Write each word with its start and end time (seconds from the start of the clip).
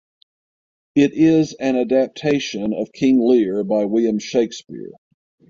It 0.95 1.13
is 1.13 1.53
an 1.59 1.75
adaptation 1.77 2.73
of 2.73 2.91
"King 2.91 3.19
Lear" 3.19 3.63
by 3.63 3.85
William 3.85 4.17
Shakespeare. 4.17 4.89